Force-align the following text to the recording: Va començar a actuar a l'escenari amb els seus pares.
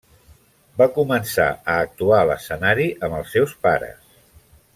Va 0.81 0.87
començar 0.95 1.45
a 1.73 1.75
actuar 1.89 2.17
a 2.23 2.27
l'escenari 2.31 2.89
amb 3.09 3.19
els 3.21 3.37
seus 3.37 3.55
pares. 3.67 4.19